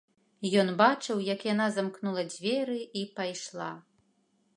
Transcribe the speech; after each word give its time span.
Ён 0.61 0.69
бачыў, 0.79 1.19
як 1.33 1.43
яна 1.53 1.67
замкнула 1.75 2.23
дзверы 2.31 2.79
і 3.03 3.05
пайшла. 3.21 3.69